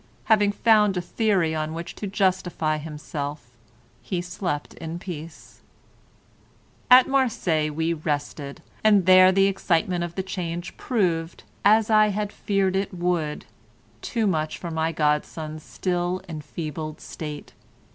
[0.23, 3.51] Having found a theory on which to justify himself,
[4.01, 5.61] he slept in peace.
[6.89, 12.31] At Marseilles we rested, and there the excitement of the change proved, as I had
[12.31, 13.45] half feared it would,
[14.01, 17.53] too much for my godson's still enfeebled state.